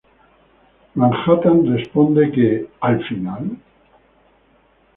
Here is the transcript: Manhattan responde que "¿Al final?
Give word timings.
Manhattan 0.95 1.71
responde 1.75 2.31
que 2.31 2.67
"¿Al 2.79 3.05
final? 3.05 3.51